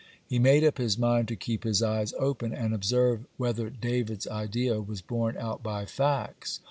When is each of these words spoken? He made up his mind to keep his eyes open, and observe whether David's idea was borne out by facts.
He 0.25 0.39
made 0.39 0.63
up 0.63 0.79
his 0.79 0.97
mind 0.97 1.27
to 1.27 1.35
keep 1.35 1.63
his 1.63 1.83
eyes 1.83 2.11
open, 2.17 2.55
and 2.55 2.73
observe 2.73 3.25
whether 3.37 3.69
David's 3.69 4.27
idea 4.27 4.81
was 4.81 4.99
borne 5.03 5.37
out 5.37 5.61
by 5.61 5.85
facts. 5.85 6.59